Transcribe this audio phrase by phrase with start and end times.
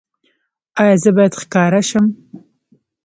[0.81, 2.05] ایا زه باید ښکاره شم؟